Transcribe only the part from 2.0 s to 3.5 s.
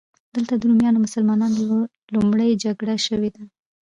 لومړۍ جګړه شوې ده.